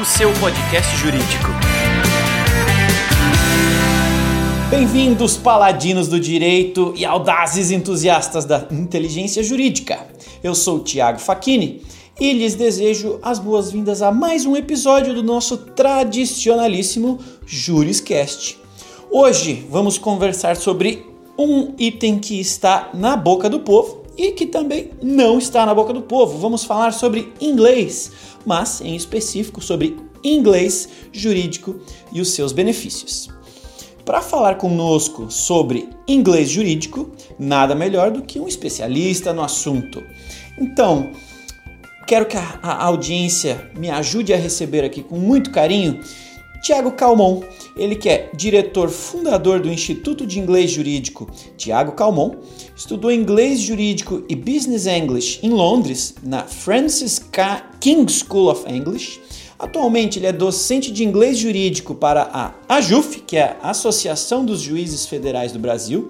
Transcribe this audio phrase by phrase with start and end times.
[0.00, 1.48] O seu podcast jurídico.
[4.70, 10.06] Bem-vindos, paladinos do direito e audazes entusiastas da inteligência jurídica.
[10.40, 11.82] Eu sou Tiago Facchini
[12.20, 18.56] e lhes desejo as boas-vindas a mais um episódio do nosso tradicionalíssimo Juriscast.
[19.10, 21.04] Hoje vamos conversar sobre
[21.36, 25.92] um item que está na boca do povo e que também não está na boca
[25.92, 26.38] do povo.
[26.38, 28.12] Vamos falar sobre inglês,
[28.44, 31.76] mas em específico sobre inglês jurídico
[32.12, 33.28] e os seus benefícios.
[34.04, 40.02] Para falar conosco sobre inglês jurídico, nada melhor do que um especialista no assunto.
[40.58, 41.10] Então,
[42.06, 46.00] quero que a, audiência me ajude a receber aqui com muito carinho
[46.64, 47.42] Tiago Calmon,
[47.76, 52.36] ele que é diretor fundador do Instituto de Inglês Jurídico Tiago Calmon,
[52.74, 57.70] estudou inglês jurídico e business English em Londres, na Francis K.
[57.78, 59.20] King School of English.
[59.58, 64.62] Atualmente ele é docente de inglês jurídico para a AJUF, que é a Associação dos
[64.62, 66.08] Juízes Federais do Brasil,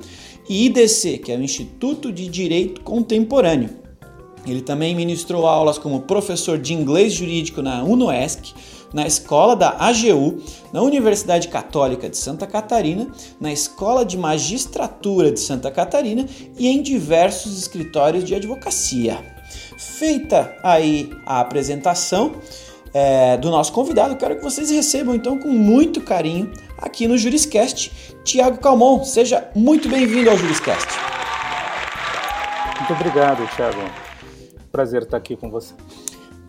[0.48, 3.70] e IDC, que é o Instituto de Direito Contemporâneo.
[4.46, 8.52] Ele também ministrou aulas como professor de inglês jurídico na UNOESC,
[8.94, 10.40] na escola da AGU,
[10.72, 13.08] na Universidade Católica de Santa Catarina,
[13.40, 16.24] na Escola de Magistratura de Santa Catarina
[16.56, 19.18] e em diversos escritórios de advocacia.
[19.76, 22.36] Feita aí a apresentação
[22.94, 27.90] é, do nosso convidado, quero que vocês recebam então com muito carinho aqui no Juriscast
[28.22, 29.02] Tiago Calmon.
[29.04, 30.86] Seja muito bem-vindo ao Juriscast.
[32.78, 33.80] Muito obrigado, Tiago.
[34.70, 35.74] Prazer estar aqui com você.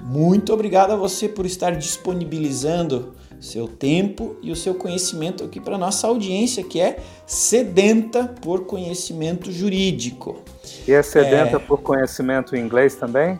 [0.08, 5.80] Muito obrigado a você por estar disponibilizando seu tempo e o seu conhecimento aqui para
[5.80, 10.44] nossa audiência que é sedenta por conhecimento jurídico.
[10.88, 11.60] E é sedenta é...
[11.60, 13.40] por conhecimento em inglês também?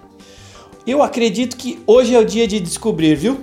[0.88, 3.42] Eu acredito que hoje é o dia de descobrir, viu?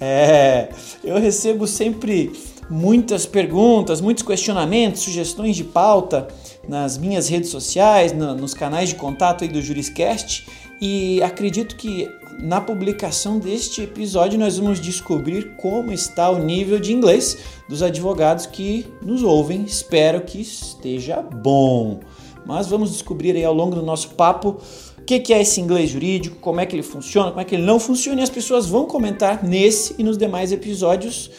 [0.00, 0.68] É...
[1.02, 2.32] eu recebo sempre
[2.70, 6.28] muitas perguntas, muitos questionamentos, sugestões de pauta
[6.68, 10.46] nas minhas redes sociais, no, nos canais de contato aí do Juriscast
[10.80, 12.08] e acredito que
[12.38, 17.38] na publicação deste episódio, nós vamos descobrir como está o nível de inglês
[17.68, 19.62] dos advogados que nos ouvem.
[19.64, 22.00] Espero que esteja bom.
[22.44, 24.60] Mas vamos descobrir aí ao longo do nosso papo
[24.98, 27.64] o que, é esse inglês jurídico, como é que ele funciona, como é que ele
[27.64, 31.30] não funciona, e as pessoas vão comentar nesse e nos demais episódios.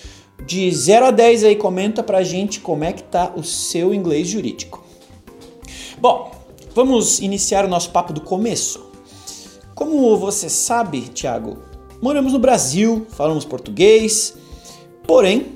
[0.45, 4.27] De 0 a 10 aí, comenta pra gente como é que tá o seu inglês
[4.27, 4.83] jurídico.
[5.97, 6.31] Bom,
[6.75, 8.92] vamos iniciar o nosso papo do começo.
[9.75, 11.57] Como você sabe, Tiago,
[11.99, 14.35] moramos no Brasil, falamos português,
[15.05, 15.55] porém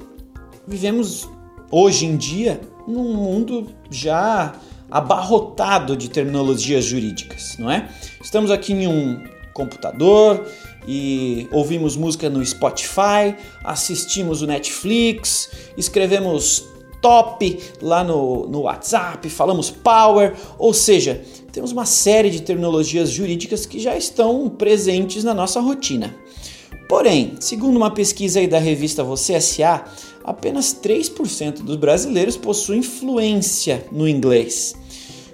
[0.68, 1.30] vivemos
[1.72, 4.56] hoje em dia num mundo já
[4.90, 7.90] abarrotado de terminologias jurídicas, não é?
[8.20, 9.24] Estamos aqui em um
[9.54, 10.48] computador
[10.88, 16.66] e ouvimos música no Spotify, assistimos o Netflix, escrevemos
[17.02, 21.22] top lá no, no WhatsApp, falamos power, ou seja,
[21.58, 26.16] temos uma série de terminologias jurídicas que já estão presentes na nossa rotina.
[26.88, 29.84] Porém, segundo uma pesquisa da revista Você S.A.,
[30.24, 34.76] apenas 3% dos brasileiros possuem fluência no inglês.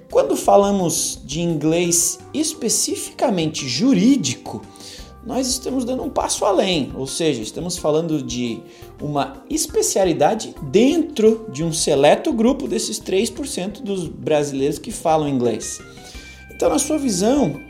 [0.09, 4.61] Quando falamos de inglês especificamente jurídico,
[5.25, 8.61] nós estamos dando um passo além, ou seja, estamos falando de
[9.01, 15.81] uma especialidade dentro de um seleto grupo desses 3% dos brasileiros que falam inglês.
[16.55, 17.61] Então, na sua visão,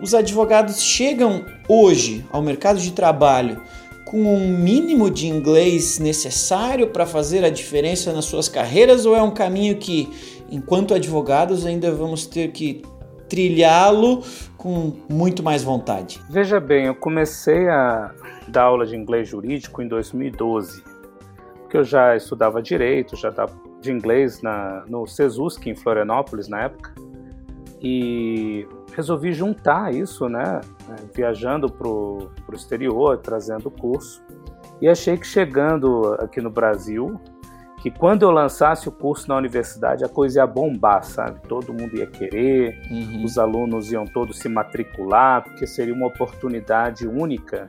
[0.00, 3.62] os advogados chegam hoje ao mercado de trabalho
[4.04, 9.22] com um mínimo de inglês necessário para fazer a diferença nas suas carreiras ou é
[9.22, 10.10] um caminho que,
[10.50, 12.82] enquanto advogados, ainda vamos ter que
[13.28, 14.22] trilhá-lo
[14.58, 16.20] com muito mais vontade?
[16.28, 18.12] Veja bem, eu comecei a
[18.48, 20.82] dar aula de inglês jurídico em 2012,
[21.62, 26.64] porque eu já estudava direito, já dava de inglês na, no Sesusk, em Florianópolis, na
[26.64, 26.92] época,
[27.82, 30.60] e resolvi juntar isso, né,
[31.14, 34.22] viajando para o exterior, trazendo o curso,
[34.80, 37.20] e achei que chegando aqui no Brasil,
[37.82, 41.40] que quando eu lançasse o curso na universidade a coisa ia bombar, sabe?
[41.48, 43.24] Todo mundo ia querer, uhum.
[43.24, 47.68] os alunos iam todos se matricular, porque seria uma oportunidade única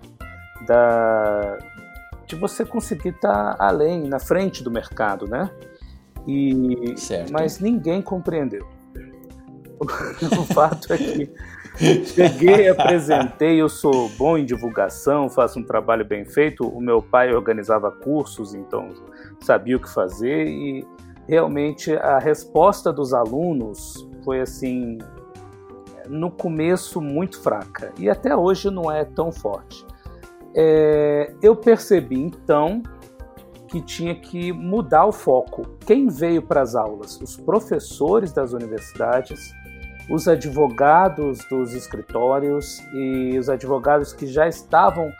[0.67, 1.57] da
[2.27, 5.49] de você conseguir estar tá além, na frente do mercado, né?
[6.27, 7.33] E certo.
[7.33, 8.67] mas ninguém compreendeu.
[10.39, 11.31] o fato é que
[12.05, 16.67] cheguei, apresentei, eu sou bom em divulgação, faço um trabalho bem feito.
[16.67, 18.89] O meu pai organizava cursos, então
[19.39, 20.85] sabia o que fazer e
[21.27, 24.97] realmente a resposta dos alunos foi assim
[26.07, 29.85] no começo muito fraca e até hoje não é tão forte.
[30.55, 32.83] é, eu percebi então
[33.73, 35.63] que tinha que mudar o foco.
[35.83, 37.19] Quem veio para as aulas?
[37.19, 39.51] Os professores das universidades,
[40.09, 45.11] os advogados dos escritórios e os advogados que já estavam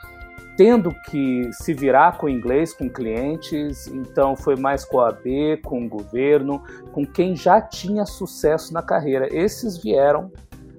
[0.56, 5.84] tendo que se virar com inglês com clientes, então foi mais com a AB, com
[5.86, 9.28] o governo, com quem já tinha sucesso na carreira.
[9.36, 10.32] Esses vieram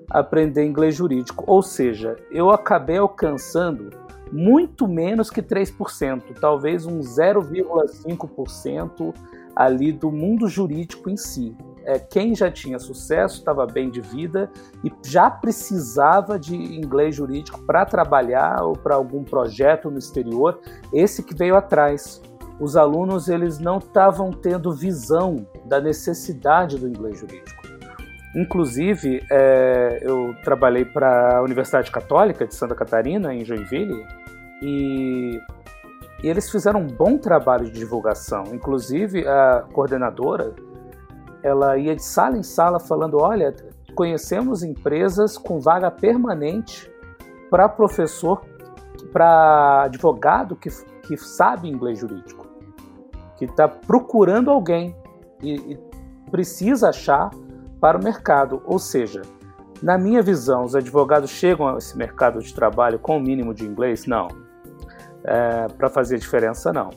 [0.09, 3.91] aprender inglês jurídico, ou seja, eu acabei alcançando
[4.31, 9.13] muito menos que 3%, talvez um 0,5%
[9.57, 11.57] ali do mundo jurídico em si.
[11.85, 14.51] É, quem já tinha sucesso, estava bem de vida
[14.83, 20.61] e já precisava de inglês jurídico para trabalhar ou para algum projeto no exterior,
[20.93, 22.23] esse que veio atrás.
[22.59, 27.63] Os alunos eles não estavam tendo visão da necessidade do inglês jurídico.
[28.35, 34.05] Inclusive, é, eu trabalhei para a Universidade Católica de Santa Catarina, em Joinville,
[34.61, 35.39] e,
[36.23, 38.45] e eles fizeram um bom trabalho de divulgação.
[38.53, 40.53] Inclusive, a coordenadora
[41.45, 43.55] ela ia de sala em sala falando: olha,
[43.95, 46.91] conhecemos empresas com vaga permanente
[47.51, 48.43] para professor,
[49.13, 50.69] para advogado que,
[51.03, 52.47] que sabe inglês jurídico,
[53.37, 54.97] que está procurando alguém
[55.41, 55.79] e, e
[56.31, 57.31] precisa achar
[57.81, 58.61] para o mercado.
[58.65, 59.23] Ou seja,
[59.81, 63.65] na minha visão, os advogados chegam a esse mercado de trabalho com o mínimo de
[63.65, 64.07] inglês?
[64.07, 64.27] Não
[65.25, 66.91] é, para fazer diferença, não.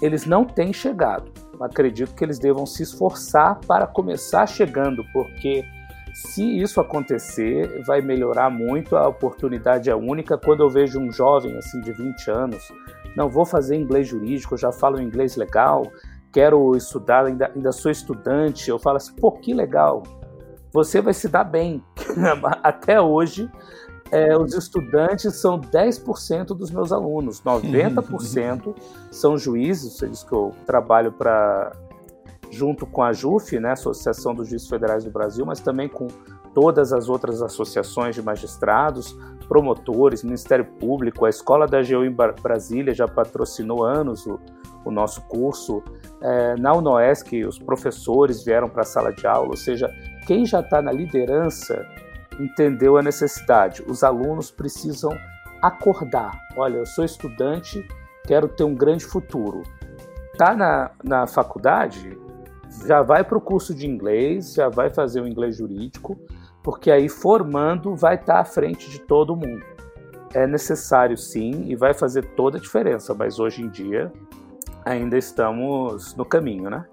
[0.00, 1.30] Eles não têm chegado.
[1.60, 5.64] Acredito que eles devam se esforçar para começar chegando, porque
[6.12, 8.96] se isso acontecer, vai melhorar muito.
[8.96, 10.36] A oportunidade é única.
[10.36, 12.72] Quando eu vejo um jovem assim de 20 anos,
[13.16, 15.90] não vou fazer inglês jurídico, já falo inglês legal,
[16.32, 18.68] quero estudar, ainda, ainda sou estudante.
[18.68, 20.02] Eu falo assim, pô, que legal.
[20.72, 21.82] Você vai se dar bem.
[22.62, 23.50] Até hoje,
[24.12, 28.74] é, os estudantes são 10% dos meus alunos, 90%
[29.10, 31.72] são juízes, eles que eu trabalho para
[32.50, 36.06] junto com a JUF, né, Associação dos Juízes Federais do Brasil, mas também com
[36.54, 39.16] todas as outras associações de magistrados,
[39.48, 44.38] promotores, Ministério Público, a Escola da AGU em Brasília já patrocinou anos o,
[44.84, 45.82] o nosso curso.
[46.20, 49.90] É, na UNOESC, os professores vieram para a sala de aula, ou seja,
[50.26, 51.82] quem já está na liderança
[52.38, 53.82] entendeu a necessidade.
[53.86, 55.16] Os alunos precisam
[55.60, 56.38] acordar.
[56.56, 57.86] Olha, eu sou estudante,
[58.26, 59.62] quero ter um grande futuro.
[60.36, 62.18] Tá na, na faculdade,
[62.86, 66.18] já vai para o curso de inglês, já vai fazer o inglês jurídico,
[66.62, 69.64] porque aí formando vai estar tá à frente de todo mundo.
[70.34, 74.10] É necessário sim e vai fazer toda a diferença, mas hoje em dia
[74.84, 76.84] ainda estamos no caminho, né?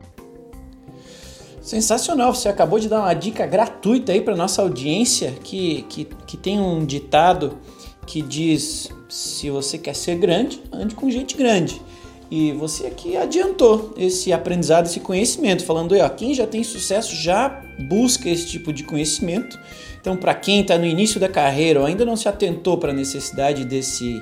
[1.62, 6.38] Sensacional, você acabou de dar uma dica gratuita aí para nossa audiência que, que, que
[6.38, 7.58] tem um ditado
[8.06, 11.82] que diz: se você quer ser grande, ande com gente grande.
[12.32, 17.16] E você aqui adiantou esse aprendizado, esse conhecimento, falando aí, ó, quem já tem sucesso
[17.16, 17.50] já
[17.90, 19.60] busca esse tipo de conhecimento.
[20.00, 22.94] Então, para quem está no início da carreira ou ainda não se atentou para a
[22.94, 24.22] necessidade desse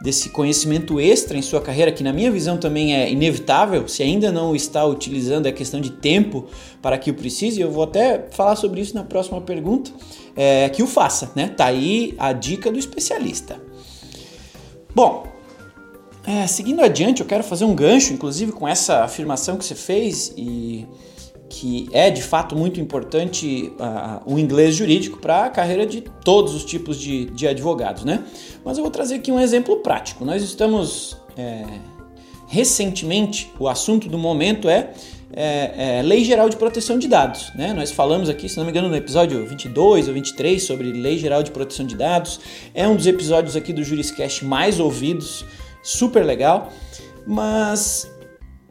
[0.00, 4.30] desse conhecimento extra em sua carreira, que na minha visão também é inevitável, se ainda
[4.30, 6.46] não está utilizando, é questão de tempo
[6.82, 9.90] para que o precise, eu vou até falar sobre isso na próxima pergunta,
[10.36, 11.48] é, que o faça, né?
[11.48, 13.60] Tá aí a dica do especialista.
[14.94, 15.26] Bom,
[16.26, 20.32] é, seguindo adiante, eu quero fazer um gancho, inclusive com essa afirmação que você fez
[20.36, 20.86] e
[21.48, 26.54] que é de fato muito importante uh, o inglês jurídico para a carreira de todos
[26.54, 28.24] os tipos de, de advogados, né?
[28.64, 30.24] Mas eu vou trazer aqui um exemplo prático.
[30.24, 31.64] Nós estamos é,
[32.46, 34.92] recentemente, o assunto do momento é,
[35.32, 37.52] é, é, Lei Geral de Proteção de Dados.
[37.54, 37.72] Né?
[37.72, 41.42] Nós falamos aqui, se não me engano, no episódio 22 ou 23 sobre Lei Geral
[41.42, 42.40] de Proteção de Dados.
[42.74, 45.44] É um dos episódios aqui do Juriscast mais ouvidos,
[45.82, 46.72] super legal.
[47.26, 48.10] Mas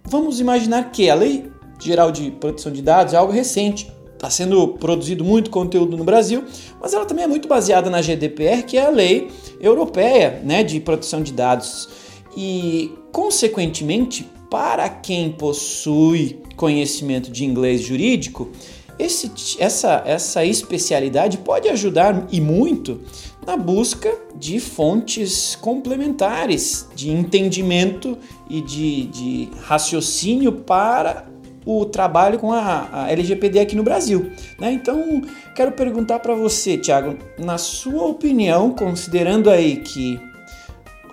[0.04, 3.92] vamos imaginar que a Lei Geral de Proteção de Dados é algo recente.
[4.14, 6.44] Está sendo produzido muito conteúdo no Brasil,
[6.82, 9.30] mas ela também é muito baseada na GDPR, que é a lei
[9.60, 11.90] europeia né, de proteção de dados.
[12.36, 18.50] E, consequentemente, para quem possui conhecimento de inglês jurídico,
[18.98, 23.02] esse, essa, essa especialidade pode ajudar e muito
[23.46, 28.18] na busca de fontes complementares de entendimento
[28.50, 31.28] e de, de raciocínio para
[31.66, 34.32] o trabalho com a, a LGPD aqui no Brasil.
[34.60, 34.72] Né?
[34.72, 35.22] Então,
[35.56, 40.20] quero perguntar para você, Tiago, na sua opinião, considerando aí que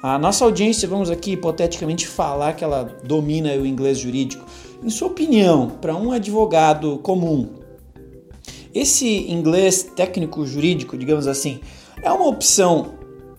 [0.02, 4.44] a nossa audiência, vamos aqui hipoteticamente falar que ela domina o inglês jurídico,
[4.82, 7.62] em sua opinião, para um advogado comum,
[8.74, 11.60] esse inglês técnico jurídico, digamos assim,
[12.02, 12.94] é uma opção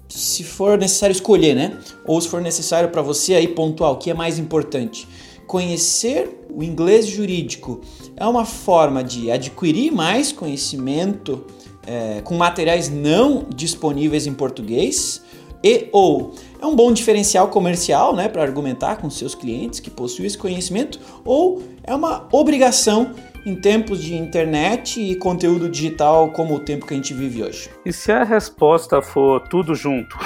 [0.07, 1.79] se for necessário escolher, né?
[2.05, 5.07] Ou se for necessário para você aí pontuar o que é mais importante.
[5.53, 7.79] Conhecer o inglês jurídico
[8.17, 11.45] é uma forma de adquirir mais conhecimento
[11.85, 15.21] é, com materiais não disponíveis em português
[15.63, 20.25] e ou é um bom diferencial comercial né, para argumentar com seus clientes que possuem
[20.25, 23.13] esse conhecimento ou é uma obrigação
[23.45, 27.69] em tempos de internet e conteúdo digital como o tempo que a gente vive hoje?
[27.85, 30.17] E se a resposta for tudo junto?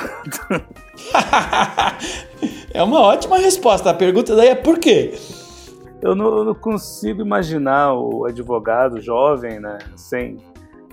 [2.74, 3.90] é uma ótima resposta.
[3.90, 5.18] A pergunta daí é por quê?
[6.02, 10.38] Eu não, eu não consigo imaginar o advogado jovem, né, sem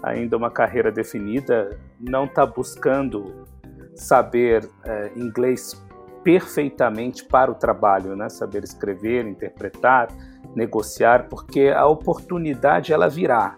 [0.03, 3.47] ainda uma carreira definida, não está buscando
[3.95, 5.83] saber é, inglês
[6.23, 8.29] perfeitamente para o trabalho, né?
[8.29, 10.09] Saber escrever, interpretar,
[10.55, 13.57] negociar, porque a oportunidade ela virá.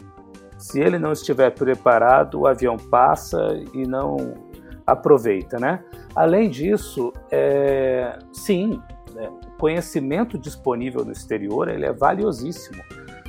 [0.59, 3.39] Se ele não estiver preparado, o avião passa
[3.75, 4.35] e não
[4.87, 5.85] aproveita, né?
[6.15, 8.81] Além disso, é, sim,
[9.17, 12.83] é, o conhecimento disponível no exterior ele é valiosíssimo.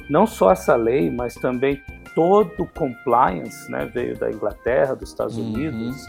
[0.09, 1.81] Não só essa lei, mas também
[2.15, 5.53] todo o compliance, né, veio da Inglaterra, dos Estados uhum.
[5.53, 6.07] Unidos.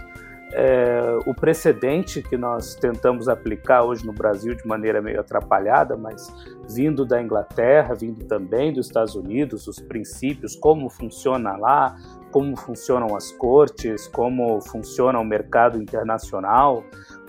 [0.52, 6.32] É, o precedente que nós tentamos aplicar hoje no Brasil de maneira meio atrapalhada, mas
[6.68, 11.96] vindo da Inglaterra, vindo também dos Estados Unidos, os princípios, como funciona lá,
[12.30, 16.82] como funcionam as cortes, como funciona o mercado internacional,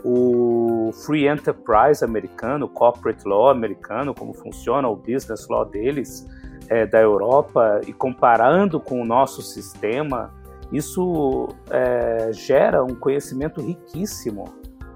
[0.03, 6.25] o free enterprise americano, o corporate law americano, como funciona o business law deles,
[6.69, 10.31] é, da Europa, e comparando com o nosso sistema,
[10.71, 14.45] isso é, gera um conhecimento riquíssimo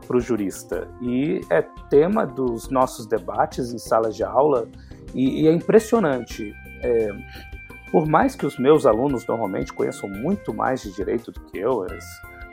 [0.08, 4.68] para o jurista e é tema dos nossos debates em salas de aula
[5.14, 6.54] e, e é impressionante.
[6.82, 7.10] É,
[7.92, 11.86] por mais que os meus alunos normalmente conheçam muito mais de direito do que eu,
[11.86, 12.06] eles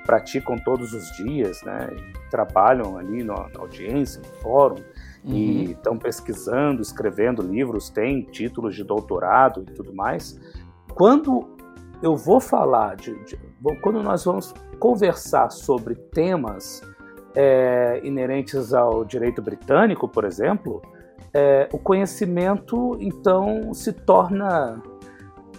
[0.04, 1.88] praticam todos os dias, né,
[2.30, 4.82] trabalham ali na, na audiência, no fórum,
[5.24, 5.34] uhum.
[5.34, 10.38] e estão pesquisando, escrevendo livros, têm títulos de doutorado e tudo mais.
[10.94, 11.56] Quando
[12.02, 13.38] eu vou falar de, de
[13.82, 16.80] quando nós vamos conversar sobre temas
[17.34, 20.80] é, inerentes ao direito britânico, por exemplo,
[21.32, 24.82] é, o conhecimento então se torna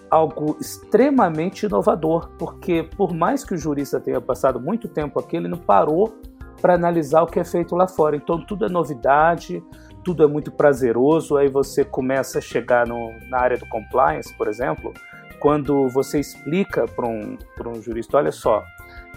[0.10, 5.48] algo extremamente inovador, porque por mais que o jurista tenha passado muito tempo aqui, ele
[5.48, 6.14] não parou
[6.62, 8.16] para analisar o que é feito lá fora.
[8.16, 9.64] Então tudo é novidade,
[10.04, 11.38] tudo é muito prazeroso.
[11.38, 14.94] Aí você começa a chegar no, na área do compliance, por exemplo,
[15.42, 18.64] quando você explica para um, um jurista, olha só,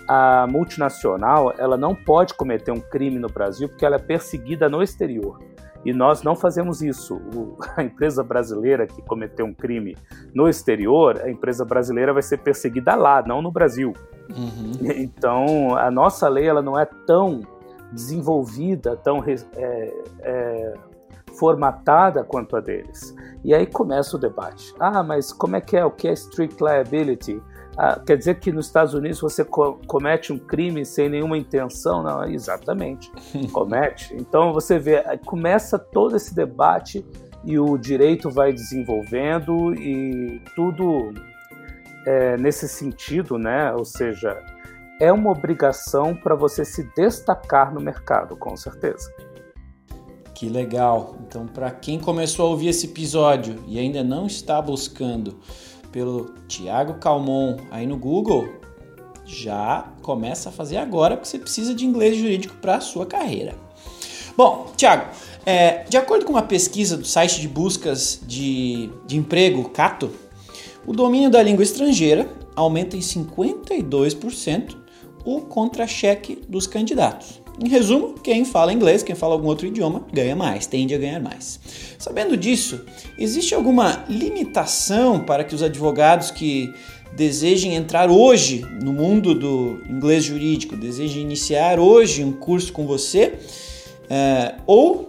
[0.09, 4.83] a multinacional ela não pode cometer um crime no Brasil porque ela é perseguida no
[4.83, 5.39] exterior.
[5.85, 7.17] E nós não fazemos isso.
[7.17, 9.95] O, a empresa brasileira que cometeu um crime
[10.35, 13.93] no exterior, a empresa brasileira vai ser perseguida lá, não no Brasil.
[14.35, 14.73] Uhum.
[14.97, 17.43] Então, a nossa lei ela não é tão
[17.93, 19.35] desenvolvida, tão é,
[20.21, 20.75] é,
[21.39, 23.15] formatada quanto a deles.
[23.45, 24.75] E aí começa o debate.
[24.79, 25.85] Ah, mas como é que é?
[25.85, 27.43] O que é strict liability?
[27.77, 32.03] Ah, quer dizer que nos Estados Unidos você co comete um crime sem nenhuma intenção?
[32.03, 33.11] Não, exatamente.
[33.53, 34.15] comete.
[34.15, 37.05] Então você vê, começa todo esse debate
[37.45, 41.13] e o direito vai desenvolvendo e tudo
[42.07, 43.73] é, nesse sentido, né?
[43.73, 44.43] Ou seja,
[45.01, 49.13] é uma obrigação para você se destacar no mercado, com certeza.
[50.45, 51.17] Que legal!
[51.27, 55.39] Então, para quem começou a ouvir esse episódio e ainda não está buscando
[55.91, 58.51] pelo Tiago Calmon aí no Google,
[59.25, 63.55] já começa a fazer agora, porque você precisa de inglês jurídico para a sua carreira.
[64.37, 65.07] Bom, Tiago,
[65.47, 70.11] é, de acordo com uma pesquisa do site de buscas de, de emprego Cato,
[70.87, 74.77] o domínio da língua estrangeira aumenta em 52%
[75.25, 77.44] o contra-cheque dos candidatos.
[77.63, 81.21] Em resumo, quem fala inglês, quem fala algum outro idioma, ganha mais, tende a ganhar
[81.21, 81.61] mais.
[81.99, 82.81] Sabendo disso,
[83.17, 86.73] existe alguma limitação para que os advogados que
[87.15, 93.35] desejem entrar hoje no mundo do inglês jurídico, desejem iniciar hoje um curso com você,
[94.11, 95.09] é, ou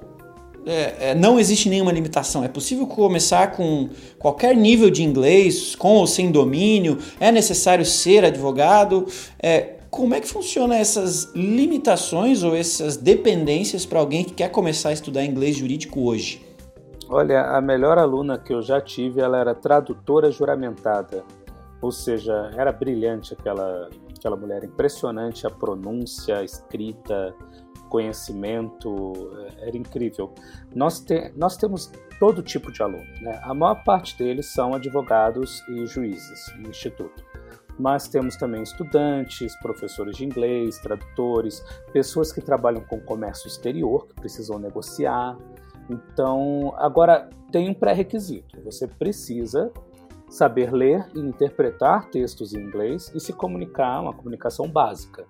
[0.66, 2.44] é, é, não existe nenhuma limitação.
[2.44, 6.98] É possível começar com qualquer nível de inglês, com ou sem domínio.
[7.20, 9.06] É necessário ser advogado.
[9.42, 14.90] É, como é que funciona essas limitações ou essas dependências para alguém que quer começar
[14.90, 16.46] a estudar inglês jurídico hoje?
[17.08, 21.24] Olha, a melhor aluna que eu já tive, ela era tradutora juramentada.
[21.82, 27.34] Ou seja, era brilhante aquela, aquela mulher, impressionante a pronúncia, a escrita,
[27.88, 30.34] conhecimento, eh, era incrível.
[30.76, 33.06] Nós, te, nós temos todo tipo de aluno.
[33.22, 33.40] Né?
[33.44, 37.24] A maior parte deles são advogados e juízes no Instituto.
[37.78, 44.16] Mas temos também estudantes, professores de inglês, tradutores, pessoas que trabalham com comércio exterior, que
[44.16, 45.38] precisam negociar.
[45.90, 49.72] Então, agora tem um pré-requisito: você precisa
[50.30, 55.26] saber ler e interpretar textos em inglês e se comunicar, uma comunicação básica.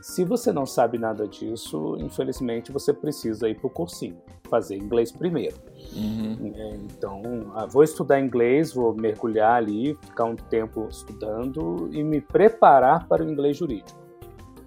[0.00, 4.16] Se você não sabe nada disso, infelizmente você precisa ir para o cursinho,
[4.48, 5.56] fazer inglês primeiro.
[5.94, 6.52] Uhum.
[6.54, 7.22] É, então,
[7.54, 13.24] ah, vou estudar inglês, vou mergulhar ali, ficar um tempo estudando e me preparar para
[13.24, 13.98] o inglês jurídico.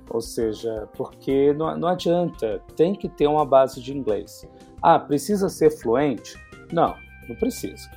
[0.10, 4.46] Ou seja, porque não, não adianta, tem que ter uma base de inglês.
[4.82, 6.38] Ah, precisa ser fluente?
[6.74, 6.96] Não,
[7.30, 7.90] não precisa.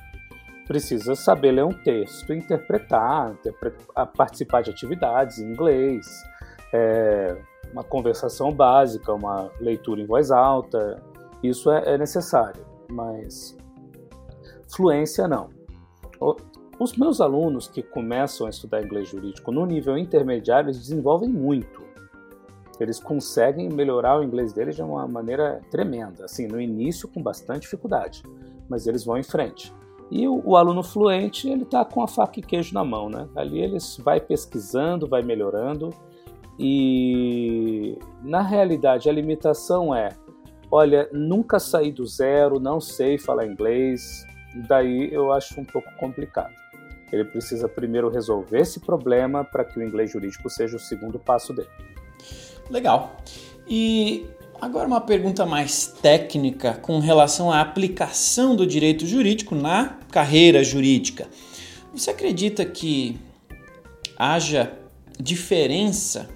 [0.65, 6.07] Precisa saber ler um texto, interpretar, interpretar participar de atividades em inglês,
[6.73, 7.37] é,
[7.71, 11.01] uma conversação básica, uma leitura em voz alta,
[11.43, 13.57] isso é, é necessário, mas
[14.67, 15.49] fluência não.
[16.79, 21.83] Os meus alunos que começam a estudar inglês jurídico no nível intermediário, eles desenvolvem muito.
[22.79, 27.61] Eles conseguem melhorar o inglês deles de uma maneira tremenda, assim, no início com bastante
[27.61, 28.21] dificuldade,
[28.67, 29.73] mas eles vão em frente.
[30.11, 33.27] E o, o aluno fluente, ele está com a faca e queijo na mão, né?
[33.35, 35.91] Ali ele vai pesquisando, vai melhorando,
[36.59, 40.09] e na realidade a limitação é:
[40.71, 44.25] olha, nunca saí do zero, não sei falar inglês,
[44.67, 46.53] daí eu acho um pouco complicado.
[47.11, 51.53] Ele precisa primeiro resolver esse problema para que o inglês jurídico seja o segundo passo
[51.53, 51.69] dele.
[52.69, 53.17] Legal.
[53.67, 54.25] E
[54.59, 61.27] agora uma pergunta mais técnica com relação à aplicação do direito jurídico na carreira jurídica.
[61.93, 63.19] Você acredita que
[64.17, 64.73] haja
[65.19, 66.27] diferença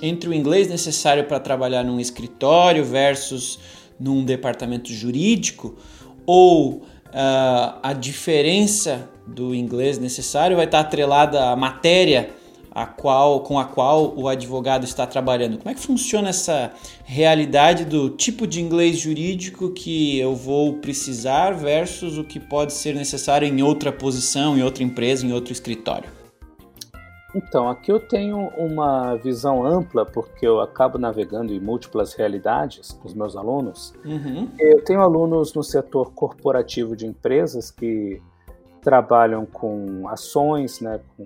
[0.00, 3.58] entre o inglês necessário para trabalhar num escritório versus
[3.98, 5.76] num departamento jurídico,
[6.26, 12.30] ou uh, a diferença do inglês necessário vai estar atrelada à matéria
[12.74, 15.58] a qual, com a qual o advogado está trabalhando.
[15.58, 16.72] Como é que funciona essa
[17.04, 22.94] realidade do tipo de inglês jurídico que eu vou precisar versus o que pode ser
[22.96, 26.23] necessário em outra posição, em outra empresa, em outro escritório?
[27.34, 33.08] Então, aqui eu tenho uma visão ampla, porque eu acabo navegando em múltiplas realidades com
[33.08, 33.92] os meus alunos.
[34.04, 34.48] Uhum.
[34.58, 38.22] Eu tenho alunos no setor corporativo de empresas que
[38.80, 41.24] trabalham com ações, né, com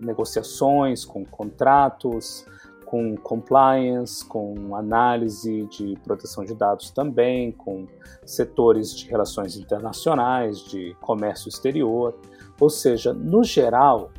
[0.00, 2.44] negociações, com contratos,
[2.84, 7.86] com compliance, com análise de proteção de dados também, com
[8.26, 12.14] setores de relações internacionais, de comércio exterior.
[12.58, 14.10] Ou seja, no geral,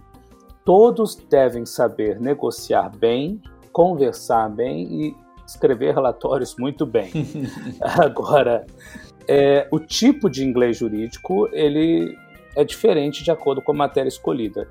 [0.63, 7.11] Todos devem saber negociar bem, conversar bem e escrever relatórios muito bem.
[7.81, 8.65] Agora,
[9.27, 12.15] é, o tipo de inglês jurídico ele
[12.55, 14.67] é diferente de acordo com a matéria escolhida.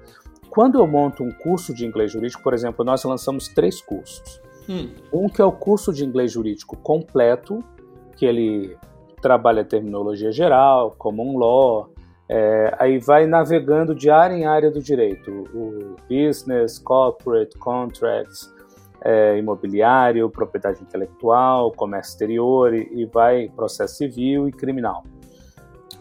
[0.49, 4.41] Quando eu monto um curso de inglês jurídico, por exemplo, nós lançamos três cursos.
[4.69, 4.91] Hum.
[5.13, 7.65] Um que é o curso de inglês jurídico completo,
[8.17, 8.77] que ele
[9.21, 11.90] trabalha terminologia geral, common law,
[12.33, 18.49] é, aí vai navegando de área em área do direito, o business, corporate, contracts,
[19.03, 25.03] é, imobiliário, propriedade intelectual, comércio exterior e, e vai processo civil e criminal.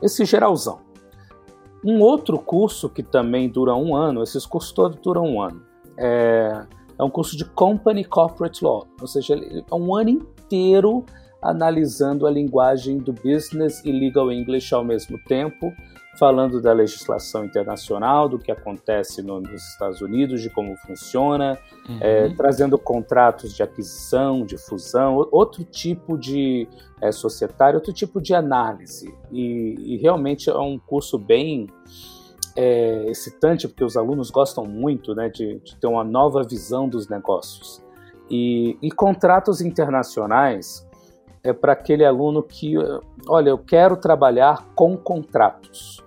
[0.04, 0.82] Esse geralzão.
[1.84, 5.64] Um outro curso que também dura um ano, esses cursos todos duram um ano,
[5.98, 6.64] é,
[7.00, 11.04] é um curso de Company Corporate Law, ou seja, é um ano inteiro
[11.42, 15.74] analisando a linguagem do business e legal English ao mesmo tempo,
[16.20, 21.98] falando da legislação internacional, do que acontece no, nos Estados Unidos, de como funciona, uhum.
[22.02, 26.68] é, trazendo contratos de aquisição, de fusão, outro tipo de
[27.02, 29.16] é, societário, outro tipo de análise.
[29.32, 31.68] E, e realmente é um curso bem
[32.56, 37.08] é, excitante, porque os alunos gostam muito né, de, de ter uma nova visão dos
[37.08, 37.82] negócios.
[38.30, 40.86] E, e contratos internacionais
[41.42, 42.76] é para aquele aluno que,
[43.28, 46.04] olha, eu quero trabalhar com contratos.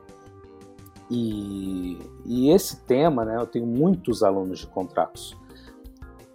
[1.15, 5.37] E, e esse tema, né, eu tenho muitos alunos de contratos.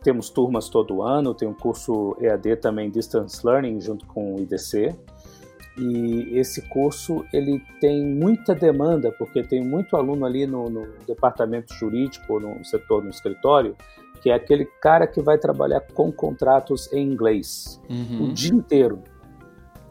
[0.04, 4.96] Temos turmas todo ano, tem um curso EAD também Distance Learning junto com o IDC.
[5.80, 11.74] E esse curso ele tem muita demanda, porque tem muito aluno ali no, no departamento
[11.74, 13.76] jurídico, no setor, no escritório,
[14.22, 18.30] que é aquele cara que vai trabalhar com contratos em inglês uhum.
[18.30, 19.02] o dia inteiro.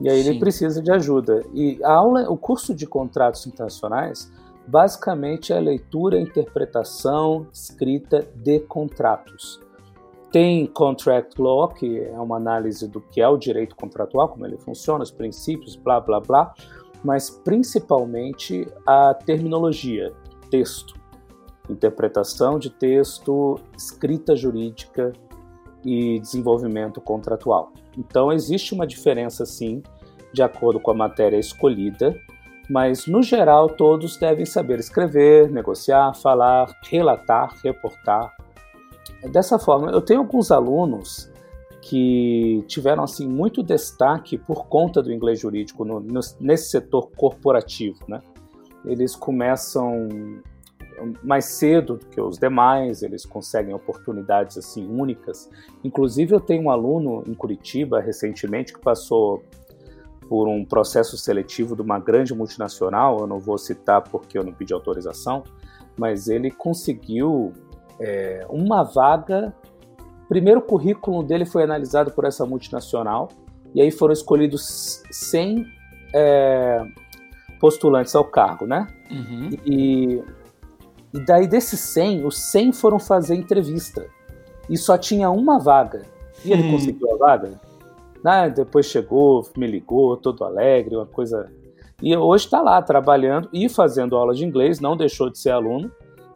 [0.01, 0.31] E aí Sim.
[0.31, 1.45] ele precisa de ajuda.
[1.53, 4.31] E a aula, o curso de contratos internacionais
[4.67, 9.61] basicamente é a leitura, interpretação, escrita de contratos.
[10.33, 14.59] Tem contract law, que é uma análise do que é o direito contratual, como ele
[14.59, 16.55] funciona, os princípios, blá blá blá,
[17.05, 20.13] mas principalmente a terminologia,
[20.51, 20.95] texto.
[21.69, 25.13] interpretação de texto, escrita jurídica
[25.85, 27.73] e desenvolvimento contratual.
[27.97, 29.83] Então existe uma diferença sim,
[30.33, 32.15] de acordo com a matéria escolhida,
[32.69, 38.35] mas no geral todos devem saber escrever, negociar, falar, relatar, reportar.
[39.31, 41.31] Dessa forma, eu tenho alguns alunos
[41.81, 47.99] que tiveram assim muito destaque por conta do inglês jurídico no, no, nesse setor corporativo,
[48.09, 48.21] né?
[48.85, 50.09] Eles começam
[51.23, 55.49] mais cedo do que os demais, eles conseguem oportunidades assim únicas.
[55.85, 59.43] Inclusive eu tenho um aluno em Curitiba recentemente que passou
[60.29, 64.53] por um processo seletivo de uma grande multinacional, eu não vou citar porque eu não
[64.53, 65.45] pedi autorização,
[65.97, 67.53] mas ele conseguiu
[68.01, 69.55] é, uma vaga.
[70.29, 73.29] Primeiro o currículo dele foi analisado por essa multinacional
[73.75, 75.67] e aí foram escolhidos 100
[76.15, 76.85] é,
[77.61, 78.87] postulantes ao cargo, né?
[79.11, 79.51] Uhum.
[79.65, 80.23] E,
[81.15, 84.07] e daí desses 100, os 100 foram fazer entrevista
[84.69, 86.03] e só tinha uma vaga.
[86.45, 86.73] E ele hum.
[86.73, 87.61] conseguiu a vaga?
[88.23, 88.51] Né?
[88.51, 91.51] Depois chegou, me ligou, todo alegre, uma coisa.
[92.03, 95.91] E hoje está lá trabalhando e fazendo aula de inglês, não deixou de ser aluno,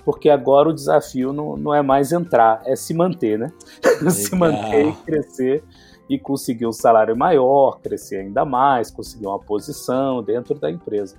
[0.04, 3.52] porque agora o desafio não, não é mais entrar, é se manter, né?
[4.10, 5.64] se manter e crescer
[6.08, 11.16] e conseguir um salário maior, crescer ainda mais, conseguir uma posição dentro da empresa.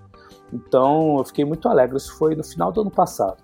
[0.51, 1.97] Então eu fiquei muito alegre.
[1.97, 3.37] Isso foi no final do ano passado.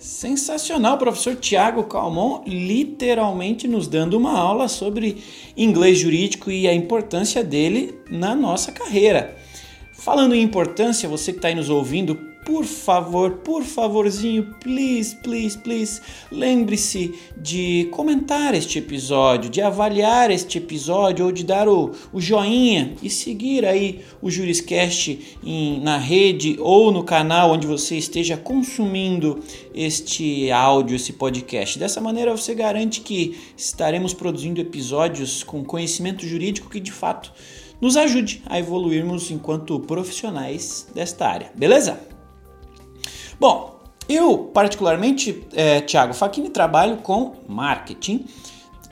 [0.00, 5.22] Sensacional, professor Tiago Calmon, literalmente nos dando uma aula sobre
[5.54, 9.36] inglês jurídico e a importância dele na nossa carreira.
[9.92, 15.56] Falando em importância, você que está aí nos ouvindo, por favor, por favorzinho, please, please,
[15.58, 16.00] please,
[16.30, 22.94] lembre-se de comentar este episódio, de avaliar este episódio ou de dar o, o joinha
[23.02, 29.40] e seguir aí o Juriscast em, na rede ou no canal onde você esteja consumindo
[29.74, 31.78] este áudio, esse podcast.
[31.78, 37.32] Dessa maneira você garante que estaremos produzindo episódios com conhecimento jurídico que de fato
[37.80, 42.09] nos ajude a evoluirmos enquanto profissionais desta área, beleza?
[43.40, 48.26] Bom, eu particularmente, é, Thiago Facchini, trabalho com marketing.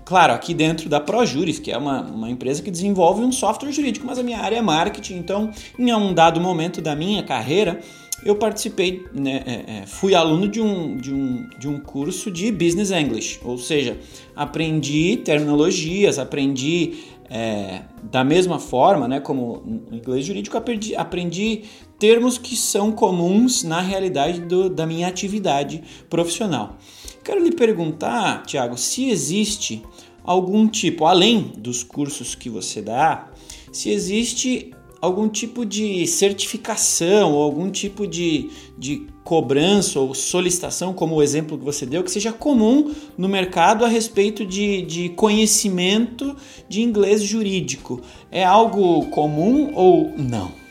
[0.07, 4.07] Claro, aqui dentro da ProJuris, que é uma, uma empresa que desenvolve um software jurídico,
[4.07, 7.79] mas a minha área é marketing, então em um dado momento da minha carreira,
[8.25, 12.51] eu participei, né, é, é, fui aluno de um, de, um, de um curso de
[12.51, 13.99] Business English, ou seja,
[14.35, 21.65] aprendi terminologias, aprendi é, da mesma forma, né, como inglês jurídico, aprendi, aprendi
[21.99, 26.77] termos que são comuns na realidade do, da minha atividade profissional.
[27.25, 29.83] Quero lhe perguntar, Tiago, se existe
[30.23, 33.29] algum tipo, além dos cursos que você dá,
[33.73, 41.17] se existe algum tipo de certificação ou algum tipo de, de cobrança ou solicitação, como
[41.17, 46.37] o exemplo que você deu, que seja comum no mercado a respeito de, de conhecimento
[46.69, 48.01] de inglês jurídico.
[48.31, 50.68] É algo comum ou não?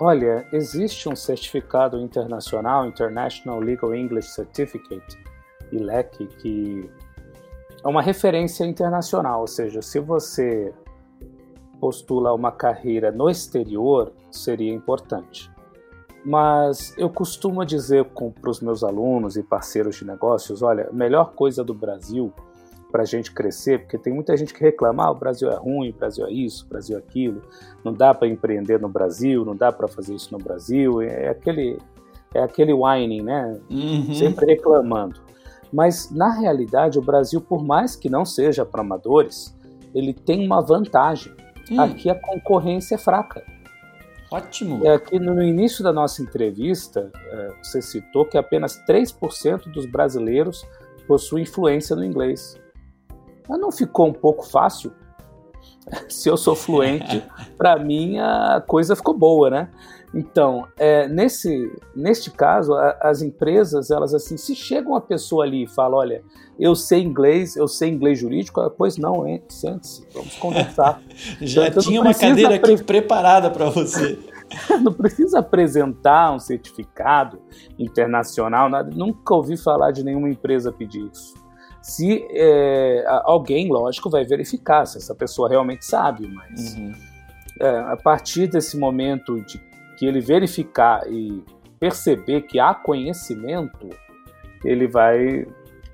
[0.00, 5.16] Olha, existe um certificado internacional, International Legal English Certificate,
[5.70, 6.90] ILEC, que
[7.84, 10.74] é uma referência internacional, ou seja, se você
[11.78, 15.50] postula uma carreira no exterior, seria importante.
[16.24, 21.34] Mas eu costumo dizer para os meus alunos e parceiros de negócios: olha, a melhor
[21.34, 22.32] coisa do Brasil
[22.94, 25.90] para a gente crescer, porque tem muita gente que reclama: ah, o Brasil é ruim,
[25.90, 27.42] o Brasil é isso, o Brasil é aquilo,
[27.84, 31.02] não dá para empreender no Brasil, não dá para fazer isso no Brasil.
[31.02, 31.76] É aquele,
[32.32, 33.58] é aquele whining, né?
[33.68, 34.14] Uhum.
[34.14, 35.20] Sempre reclamando.
[35.72, 39.52] Mas na realidade, o Brasil, por mais que não seja para amadores,
[39.92, 41.34] ele tem uma vantagem
[41.70, 41.80] Hum.
[41.80, 43.42] Aqui a concorrência é fraca.
[44.30, 44.84] Ótimo.
[44.86, 50.66] É, aqui no início da nossa entrevista, é, você citou que apenas 3% dos brasileiros
[51.06, 52.58] possuem influência no inglês.
[53.48, 54.92] Mas não ficou um pouco fácil?
[56.08, 57.22] Se eu sou fluente,
[57.58, 59.70] para mim a coisa ficou boa, né?
[60.14, 65.64] Então, é, nesse, neste caso, a, as empresas, elas assim, se chega uma pessoa ali
[65.64, 66.22] e fala, olha,
[66.56, 71.02] eu sei inglês, eu sei inglês jurídico, ela, pois não, sente-se, vamos conversar.
[71.42, 74.16] Já então, tinha uma cadeira aqui preparada para você.
[74.80, 77.40] não precisa apresentar um certificado
[77.76, 81.34] internacional, nada, nunca ouvi falar de nenhuma empresa pedir isso.
[81.84, 86.94] Se é, alguém, lógico, vai verificar se essa pessoa realmente sabe, mas uhum.
[87.60, 89.60] é, a partir desse momento de
[89.98, 91.44] que ele verificar e
[91.78, 93.90] perceber que há conhecimento,
[94.64, 95.46] ele vai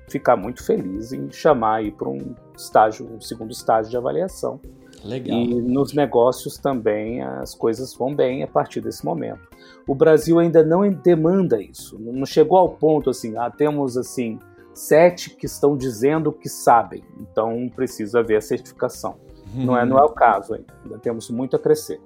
[0.07, 4.61] ficar muito feliz em chamar aí para um estágio, um segundo estágio de avaliação.
[5.03, 5.37] Legal.
[5.37, 9.45] E nos negócios também as coisas vão bem a partir desse momento.
[9.85, 14.39] O Brasil ainda não demanda isso, não chegou ao ponto assim, ah, temos assim
[14.73, 19.15] sete que estão dizendo que sabem, então precisa haver a certificação.
[19.53, 19.65] Uhum.
[19.65, 21.99] Não, é, não é o caso ainda, ainda temos muito a crescer.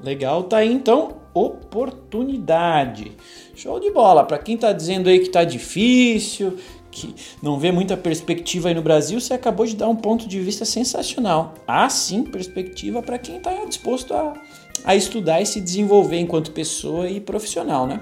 [0.00, 3.16] Legal, tá aí então oportunidade.
[3.54, 4.24] Show de bola.
[4.24, 6.56] Para quem tá dizendo aí que tá difícil,
[6.90, 10.40] que não vê muita perspectiva aí no Brasil, você acabou de dar um ponto de
[10.40, 11.54] vista sensacional.
[11.66, 14.34] Há sim perspectiva para quem está disposto a,
[14.84, 18.00] a estudar e se desenvolver enquanto pessoa e profissional, né?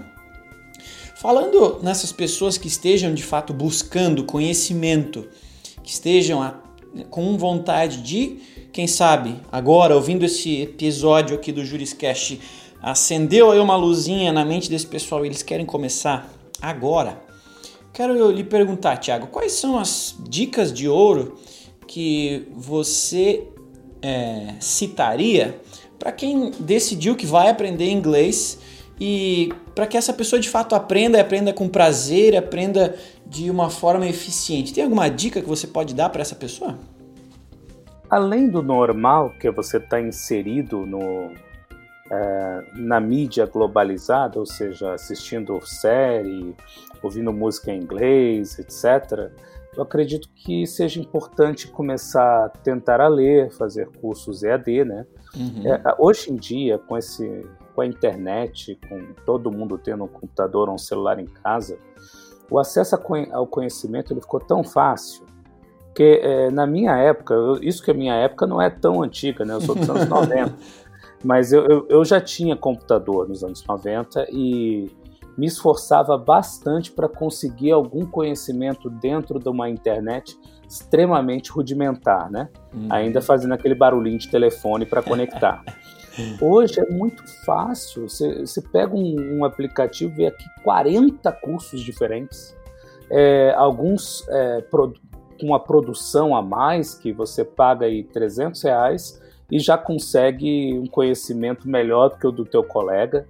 [1.17, 5.27] Falando nessas pessoas que estejam de fato buscando conhecimento,
[5.83, 6.55] que estejam a,
[7.11, 8.39] com vontade de,
[8.73, 12.41] quem sabe, agora ouvindo esse episódio aqui do Juriscast,
[12.81, 17.27] acendeu aí uma luzinha na mente desse pessoal e eles querem começar agora
[17.97, 21.39] Quero lhe perguntar, Tiago, quais são as dicas de ouro
[21.87, 23.49] que você
[24.03, 25.59] é, citaria
[25.99, 28.59] para quem decidiu que vai aprender inglês
[28.99, 32.95] e para que essa pessoa de fato aprenda, aprenda com prazer, aprenda
[33.27, 34.73] de uma forma eficiente.
[34.73, 36.79] Tem alguma dica que você pode dar para essa pessoa?
[38.09, 41.31] Além do normal, que você estar tá inserido no,
[42.11, 46.55] é, na mídia globalizada, ou seja, assistindo série,
[47.03, 49.31] ouvindo música em inglês, etc.,
[49.77, 55.07] eu acredito que seja importante começar a tentar a ler, fazer cursos EAD, né?
[55.37, 55.67] Uhum.
[55.67, 57.45] É, hoje em dia, com, esse,
[57.77, 61.79] com a internet, com todo mundo tendo um computador ou um celular em casa,
[62.51, 62.99] o acesso
[63.33, 65.27] ao conhecimento ele ficou tão fácil
[65.95, 69.55] que é, na minha época, isso que a minha época não é tão antiga, né?
[69.55, 70.55] Eu sou dos anos 90,
[71.25, 74.91] mas eu, eu, eu já tinha computador nos anos 90 e
[75.37, 82.49] me esforçava bastante para conseguir algum conhecimento dentro de uma internet extremamente rudimentar, né?
[82.75, 82.89] Uhum.
[82.91, 85.63] Ainda fazendo aquele barulhinho de telefone para conectar.
[86.41, 88.09] Hoje é muito fácil.
[88.09, 92.57] Você, pega um, um, aplicativo e vê aqui 40 cursos diferentes,
[93.11, 99.59] é, alguns é, com uma produção a mais que você paga aí 300 reais e
[99.59, 103.27] já consegue um conhecimento melhor do que o do teu colega.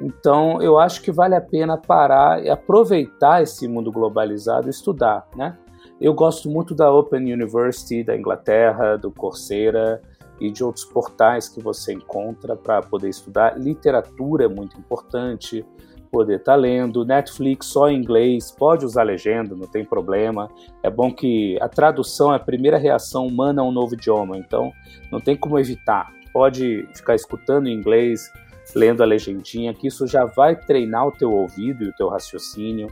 [0.00, 5.28] Então, eu acho que vale a pena parar e aproveitar esse mundo globalizado e estudar,
[5.36, 5.58] né?
[6.00, 10.00] Eu gosto muito da Open University da Inglaterra, do Coursera
[10.40, 13.58] e de outros portais que você encontra para poder estudar.
[13.58, 15.64] Literatura é muito importante,
[16.10, 17.04] poder estar tá lendo.
[17.04, 20.50] Netflix só em inglês, pode usar legenda, não tem problema.
[20.82, 24.72] É bom que a tradução é a primeira reação humana a um novo idioma, então
[25.10, 26.12] não tem como evitar.
[26.32, 28.30] Pode ficar escutando em inglês,
[28.74, 32.88] lendo a legendinha, que isso já vai treinar o teu ouvido e o teu raciocínio.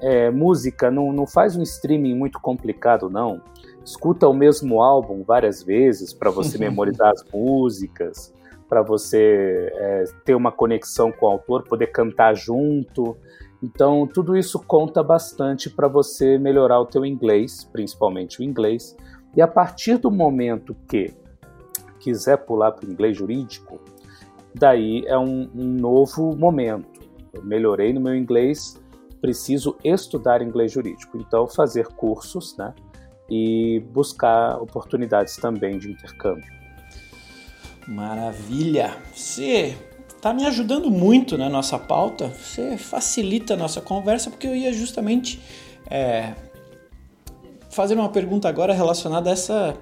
[0.00, 3.40] É, música, não, não faz um streaming muito complicado, não.
[3.84, 8.32] Escuta o mesmo álbum várias vezes para você memorizar as músicas,
[8.68, 13.16] para você é, ter uma conexão com o autor, poder cantar junto.
[13.62, 18.96] Então, tudo isso conta bastante para você melhorar o teu inglês, principalmente o inglês.
[19.36, 21.14] E a partir do momento que
[22.00, 23.80] quiser pular para o inglês jurídico,
[24.54, 27.00] daí é um, um novo momento.
[27.32, 28.80] Eu melhorei no meu inglês,
[29.20, 31.18] preciso estudar inglês jurídico.
[31.18, 32.74] Então, fazer cursos, né?
[33.30, 36.52] E buscar oportunidades também de intercâmbio.
[37.86, 38.96] Maravilha!
[39.14, 39.76] Você
[40.08, 42.28] está me ajudando muito na nossa pauta.
[42.28, 45.40] Você facilita a nossa conversa, porque eu ia justamente
[45.90, 46.32] é,
[47.70, 49.76] fazer uma pergunta agora relacionada a essa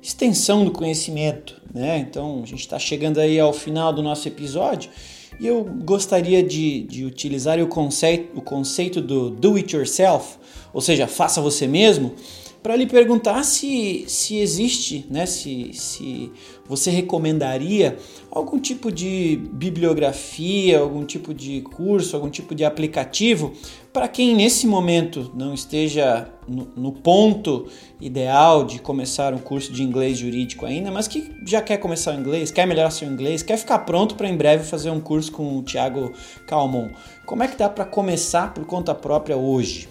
[0.00, 1.98] extensão do conhecimento, né?
[1.98, 4.90] Então a gente está chegando aí ao final do nosso episódio
[5.38, 10.38] e eu gostaria de, de utilizar o conceito, o conceito do do it yourself,
[10.72, 12.14] ou seja, faça você mesmo,
[12.62, 16.32] para lhe perguntar se, se existe, né, se, se
[16.64, 17.98] você recomendaria
[18.30, 23.52] algum tipo de bibliografia, algum tipo de curso, algum tipo de aplicativo
[23.92, 27.66] para quem nesse momento não esteja no, no, ponto
[28.00, 32.18] ideal de começar um curso de inglês jurídico ainda, mas que já quer começar o
[32.18, 35.58] inglês, quer melhorar seu inglês, quer ficar pronto para em breve fazer um curso com
[35.58, 36.12] o Thiago
[36.46, 36.88] Calmon.
[37.26, 39.88] Como é que dá para começar por conta própria hoje?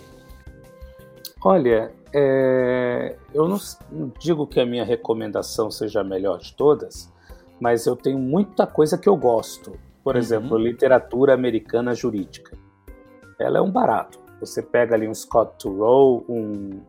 [1.44, 3.58] Olha, é, eu não,
[3.92, 7.12] não digo que a minha recomendação seja a melhor de todas,
[7.60, 9.74] mas eu tenho muita coisa que eu gosto.
[10.04, 10.20] Por uhum.
[10.20, 12.58] exemplo, literatura americana jurídica.
[13.40, 14.20] Ela é um barato.
[14.40, 16.82] Você pega ali um Scott Turow, um,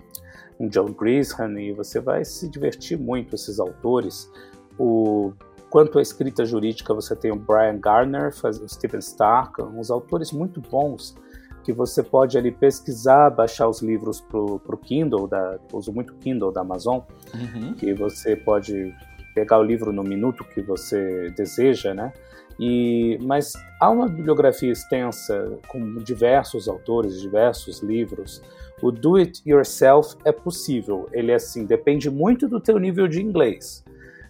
[0.59, 4.31] um John Grisham e você vai se divertir muito esses autores.
[4.79, 5.33] O
[5.69, 10.61] quanto à escrita jurídica, você tem o Brian Garner, o Stephen Stark, uns autores muito
[10.61, 11.15] bons
[11.63, 16.53] que você pode ali pesquisar, baixar os livros para o Kindle, da, uso muito Kindle
[16.53, 17.01] da Amazon,
[17.35, 17.75] uhum.
[17.75, 18.95] que você pode
[19.35, 22.13] pegar o livro no minuto que você deseja, né?
[22.61, 28.43] E, mas há uma bibliografia extensa com diversos autores, diversos livros.
[28.83, 31.09] O do it yourself é possível.
[31.13, 33.85] Ele assim depende muito do teu nível de inglês.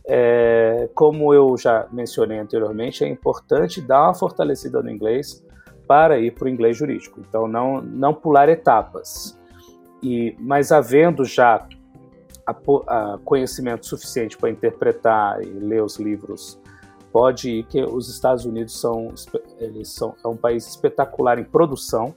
[0.04, 5.44] É, como eu já mencionei anteriormente, é importante dar uma fortalecida no inglês
[5.86, 7.20] para ir para o inglês jurídico.
[7.20, 9.38] Então não não pular etapas.
[10.02, 11.66] E mas havendo já
[12.46, 12.52] a,
[12.86, 16.60] a conhecimento suficiente para interpretar e ler os livros
[17.12, 19.12] pode ir que os Estados Unidos são,
[19.58, 22.14] eles são é um país espetacular em produção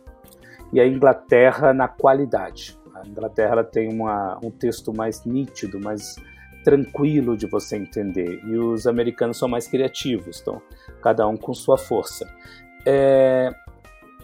[0.71, 2.79] e a Inglaterra na qualidade.
[2.95, 6.15] A Inglaterra tem uma, um texto mais nítido, mais
[6.63, 10.61] tranquilo de você entender e os americanos são mais criativos, então
[11.01, 12.27] cada um com sua força.
[12.85, 13.53] É,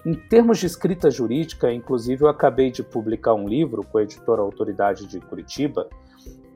[0.06, 4.42] em termos de escrita jurídica, inclusive eu acabei de publicar um livro com a editora
[4.42, 5.88] Autoridade de Curitiba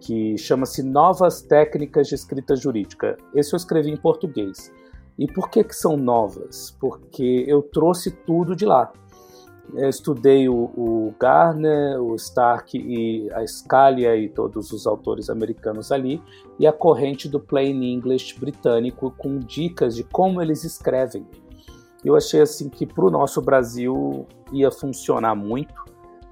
[0.06, 3.18] que chama-se Novas Técnicas de Escrita Jurídica.
[3.34, 4.72] Esse eu escrevi em português.
[5.18, 6.76] E por que, que são novas?
[6.80, 8.92] Porque eu trouxe tudo de lá.
[9.74, 15.92] Eu estudei o, o Garner, o Stark e a Scalia e todos os autores americanos
[15.92, 16.22] ali,
[16.60, 21.26] e a corrente do Plain English britânico com dicas de como eles escrevem.
[22.06, 25.74] Eu achei assim que para o nosso Brasil ia funcionar muito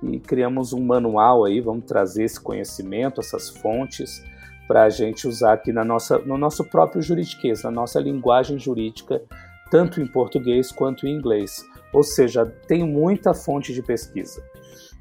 [0.04, 4.24] e criamos um manual aí, vamos trazer esse conhecimento, essas fontes,
[4.68, 9.24] para a gente usar aqui na nossa, no nosso próprio juridiquês, na nossa linguagem jurídica,
[9.72, 11.66] tanto em português quanto em inglês.
[11.92, 14.44] Ou seja, tem muita fonte de pesquisa.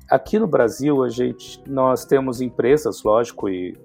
[0.08, 3.76] Aqui no Brasil, a gente, nós temos empresas, lógico, e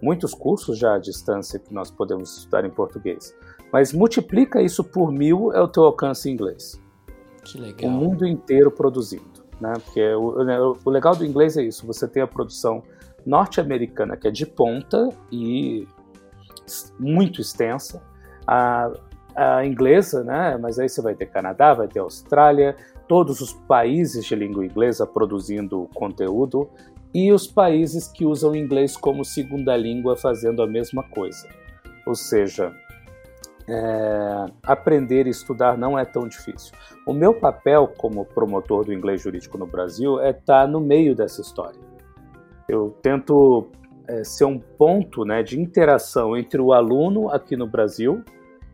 [0.00, 3.34] muitos cursos já à distância que nós podemos estudar em português.
[3.72, 6.80] Mas multiplica isso por mil é o teu alcance em inglês.
[7.44, 7.90] Que legal.
[7.90, 9.44] O mundo inteiro produzindo.
[9.60, 9.72] Né?
[9.84, 12.82] Porque o, né, o legal do inglês é isso: você tem a produção
[13.26, 15.86] norte-americana que é de ponta e
[16.98, 18.02] muito extensa,
[18.46, 18.90] a,
[19.34, 20.56] a inglesa, né?
[20.58, 22.76] Mas aí você vai ter Canadá, vai ter Austrália,
[23.06, 26.68] todos os países de língua inglesa produzindo conteúdo
[27.14, 31.48] e os países que usam inglês como segunda língua fazendo a mesma coisa.
[32.06, 32.74] Ou seja,
[33.68, 36.72] é, aprender e estudar não é tão difícil.
[37.06, 41.42] O meu papel como promotor do inglês jurídico no Brasil é estar no meio dessa
[41.42, 41.78] história.
[42.68, 43.68] Eu tento
[44.06, 48.24] é, ser um ponto né, de interação entre o aluno aqui no Brasil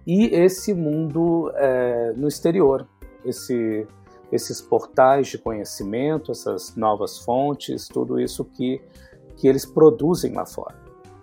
[0.06, 2.86] e esse mundo é, no exterior,
[3.24, 3.86] esse,
[4.30, 8.80] esses portais de conhecimento, essas novas fontes, tudo isso que,
[9.36, 10.76] que eles produzem lá fora.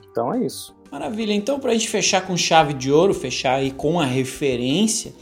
[0.10, 0.76] Então é isso.
[0.92, 1.34] Maravilha.
[1.34, 5.14] Então, para a gente fechar com chave de ouro, fechar aí com a referência,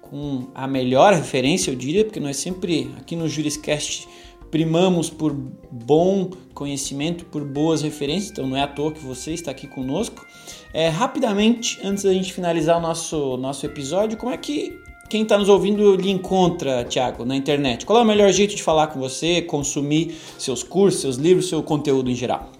[0.00, 4.08] com a melhor referência, eu diria, porque nós sempre aqui no Juriscast
[4.50, 9.50] primamos por bom conhecimento, por boas referências, então não é à toa que você está
[9.50, 10.26] aqui conosco.
[10.74, 15.38] É, rapidamente, antes da gente finalizar o nosso, nosso episódio, como é que quem está
[15.38, 17.86] nos ouvindo lhe encontra, Tiago, na internet?
[17.86, 21.62] Qual é o melhor jeito de falar com você, consumir seus cursos, seus livros, seu
[21.62, 22.51] conteúdo em geral?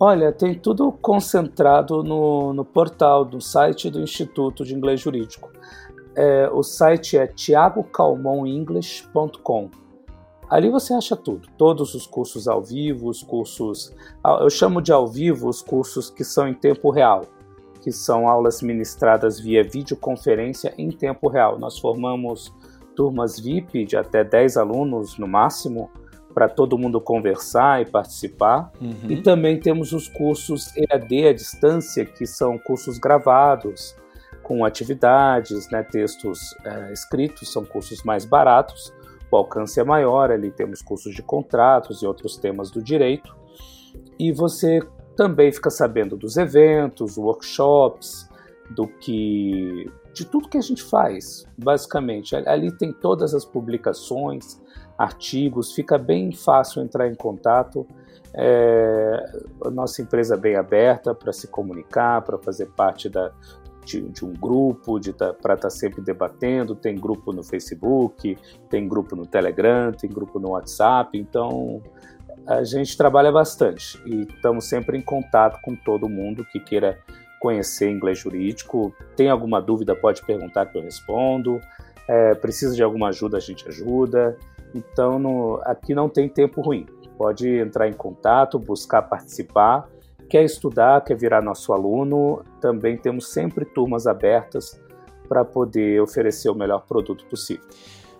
[0.00, 5.50] Olha, tem tudo concentrado no, no portal do site do Instituto de Inglês Jurídico.
[6.14, 9.70] É, o site é tiagocalmonenglish.com.
[10.48, 13.92] Ali você acha tudo, todos os cursos ao vivo, os cursos,
[14.40, 17.26] eu chamo de ao vivo os cursos que são em tempo real,
[17.82, 21.58] que são aulas ministradas via videoconferência em tempo real.
[21.58, 22.50] Nós formamos
[22.96, 25.90] turmas VIP de até 10 alunos no máximo,
[26.38, 28.70] para todo mundo conversar e participar.
[28.80, 29.10] Uhum.
[29.10, 33.96] E também temos os cursos EAD à distância, que são cursos gravados,
[34.40, 38.94] com atividades, né, textos é, escritos, são cursos mais baratos,
[39.32, 43.36] o alcance é maior, ali temos cursos de contratos e outros temas do direito.
[44.16, 44.78] E você
[45.16, 48.28] também fica sabendo dos eventos, workshops,
[48.70, 52.36] do que de tudo que a gente faz, basicamente.
[52.36, 54.60] Ali tem todas as publicações,
[54.98, 57.86] artigos, fica bem fácil entrar em contato.
[58.34, 59.32] É,
[59.64, 63.32] a nossa empresa é bem aberta para se comunicar, para fazer parte da,
[63.84, 66.74] de, de, um grupo, tá, para estar tá sempre debatendo.
[66.74, 68.36] Tem grupo no Facebook,
[68.68, 71.16] tem grupo no Telegram, tem grupo no WhatsApp.
[71.16, 71.80] Então
[72.46, 76.98] a gente trabalha bastante e estamos sempre em contato com todo mundo que queira
[77.40, 78.92] conhecer inglês jurídico.
[79.16, 81.60] Tem alguma dúvida, pode perguntar que eu respondo.
[82.08, 84.36] É, precisa de alguma ajuda, a gente ajuda.
[84.74, 86.86] Então, no, aqui não tem tempo ruim.
[87.16, 89.88] Pode entrar em contato, buscar participar.
[90.28, 94.78] Quer estudar, quer virar nosso aluno, também temos sempre turmas abertas
[95.26, 97.64] para poder oferecer o melhor produto possível.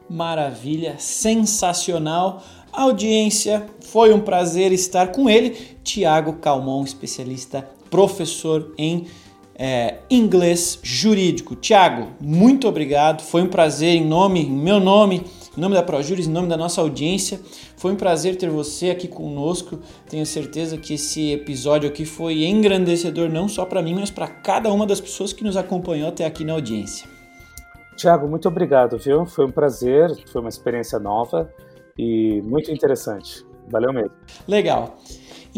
[0.09, 2.43] Maravilha, sensacional.
[2.73, 5.51] Audiência, foi um prazer estar com ele,
[5.83, 9.07] Tiago Calmon, especialista, professor em
[9.55, 11.57] é, inglês jurídico.
[11.57, 13.23] Tiago, muito obrigado.
[13.23, 15.25] Foi um prazer em nome, em meu nome,
[15.59, 17.41] em nome da ProJuris, em nome da nossa audiência.
[17.77, 19.81] Foi um prazer ter você aqui conosco.
[20.09, 24.73] Tenho certeza que esse episódio aqui foi engrandecedor não só para mim, mas para cada
[24.73, 27.09] uma das pessoas que nos acompanhou até aqui na audiência.
[27.97, 29.27] Tiago, muito obrigado, viu?
[29.27, 31.53] Foi um prazer, foi uma experiência nova
[31.99, 33.45] e muito interessante.
[33.69, 34.13] Valeu mesmo.
[34.47, 34.97] Legal.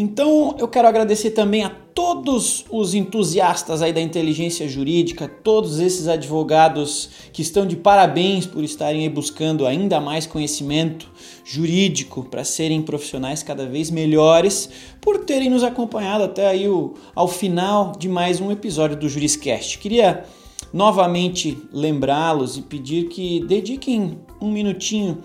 [0.00, 6.08] Então eu quero agradecer também a todos os entusiastas aí da inteligência jurídica, todos esses
[6.08, 11.06] advogados que estão de parabéns por estarem buscando ainda mais conhecimento
[11.44, 14.70] jurídico para serem profissionais cada vez melhores,
[15.02, 19.78] por terem nos acompanhado até aí o, ao final de mais um episódio do Juriscast.
[19.78, 20.24] Queria
[20.72, 25.18] novamente lembrá-los e pedir que dediquem um minutinho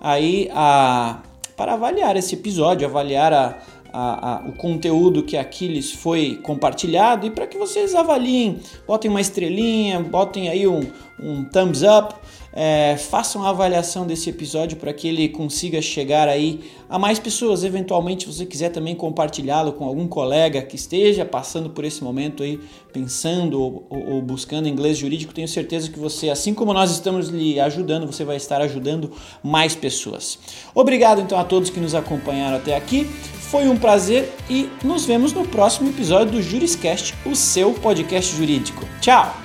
[0.00, 1.20] aí a,
[1.54, 3.58] para avaliar esse episódio, avaliar a,
[3.92, 9.10] a, a, o conteúdo que aqui lhes foi compartilhado e para que vocês avaliem, botem
[9.10, 10.80] uma estrelinha, botem aí um,
[11.20, 12.14] um thumbs up
[12.56, 17.62] é, façam a avaliação desse episódio para que ele consiga chegar aí a mais pessoas.
[17.62, 22.42] Eventualmente, se você quiser também compartilhá-lo com algum colega que esteja passando por esse momento
[22.42, 22.58] aí,
[22.94, 27.60] pensando ou, ou, buscando inglês jurídico, tenho certeza que você, assim como nós estamos lhe
[27.60, 29.12] ajudando, você vai estar ajudando
[29.42, 30.38] mais pessoas.
[30.74, 33.06] Obrigado então a todos que nos acompanharam até aqui.
[33.50, 38.84] Foi um prazer e nos vemos no próximo episódio do Juriscast, o seu podcast jurídico.
[39.00, 39.36] Tchau!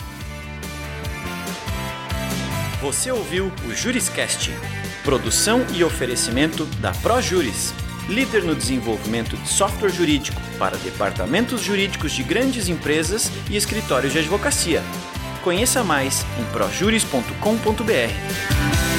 [2.82, 4.52] Você ouviu o Juriscast,
[5.04, 7.76] produção e oferecimento da ProJuris,
[8.10, 14.20] líder no desenvolvimento de software jurídico para departamentos jurídicos de grandes empresas e escritórios de
[14.20, 14.82] advocacia.
[15.44, 18.91] Conheça mais em projuris.com.br.